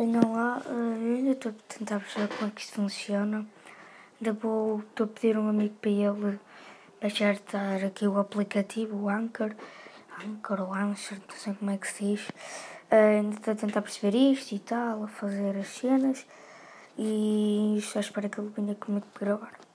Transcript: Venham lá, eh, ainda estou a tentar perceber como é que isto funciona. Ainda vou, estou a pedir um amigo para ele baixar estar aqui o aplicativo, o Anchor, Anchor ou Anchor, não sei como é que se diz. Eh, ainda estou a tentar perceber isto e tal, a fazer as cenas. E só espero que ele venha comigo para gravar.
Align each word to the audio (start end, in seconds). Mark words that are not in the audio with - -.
Venham 0.00 0.32
lá, 0.32 0.62
eh, 0.64 1.16
ainda 1.18 1.32
estou 1.32 1.52
a 1.52 1.74
tentar 1.74 2.00
perceber 2.00 2.28
como 2.28 2.48
é 2.48 2.52
que 2.54 2.62
isto 2.62 2.72
funciona. 2.72 3.46
Ainda 4.18 4.32
vou, 4.32 4.80
estou 4.80 5.04
a 5.04 5.08
pedir 5.08 5.36
um 5.36 5.46
amigo 5.46 5.74
para 5.78 5.90
ele 5.90 6.40
baixar 7.02 7.34
estar 7.34 7.84
aqui 7.84 8.06
o 8.06 8.18
aplicativo, 8.18 8.96
o 8.96 9.10
Anchor, 9.10 9.54
Anchor 10.24 10.60
ou 10.62 10.72
Anchor, 10.72 11.18
não 11.28 11.36
sei 11.36 11.52
como 11.52 11.70
é 11.70 11.76
que 11.76 11.86
se 11.86 12.02
diz. 12.02 12.32
Eh, 12.90 13.18
ainda 13.18 13.36
estou 13.36 13.52
a 13.52 13.56
tentar 13.56 13.82
perceber 13.82 14.16
isto 14.16 14.52
e 14.52 14.58
tal, 14.60 15.04
a 15.04 15.08
fazer 15.08 15.54
as 15.58 15.68
cenas. 15.68 16.26
E 16.96 17.78
só 17.82 18.00
espero 18.00 18.30
que 18.30 18.40
ele 18.40 18.52
venha 18.56 18.74
comigo 18.76 19.06
para 19.12 19.26
gravar. 19.26 19.69